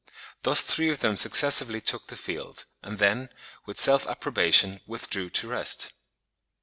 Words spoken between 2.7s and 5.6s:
and then, with self approbation, withdrew to